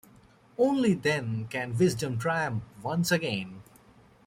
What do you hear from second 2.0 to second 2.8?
triumph